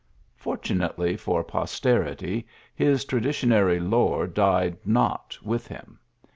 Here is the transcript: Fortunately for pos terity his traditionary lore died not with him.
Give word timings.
Fortunately 0.35 1.15
for 1.15 1.43
pos 1.43 1.79
terity 1.79 2.43
his 2.73 3.05
traditionary 3.05 3.79
lore 3.79 4.25
died 4.25 4.75
not 4.83 5.37
with 5.43 5.67
him. 5.67 5.99